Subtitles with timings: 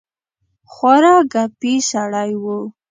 [0.71, 2.59] خورا ګپي سړی وو.